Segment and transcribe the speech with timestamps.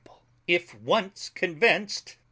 [0.47, 2.17] If once convinced.